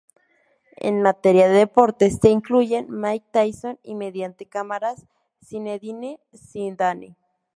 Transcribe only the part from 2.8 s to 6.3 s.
Mike Tyson, y mediante cámaras Zinedine